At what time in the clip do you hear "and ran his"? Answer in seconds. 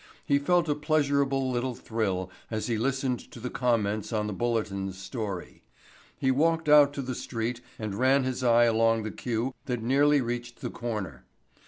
7.77-8.43